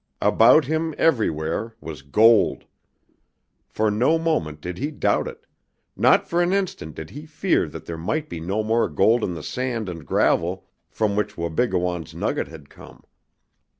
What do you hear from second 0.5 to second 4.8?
him, everywhere, was gold! For no moment did